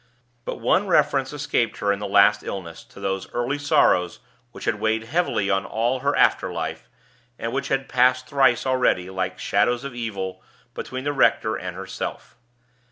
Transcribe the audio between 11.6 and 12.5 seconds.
herself.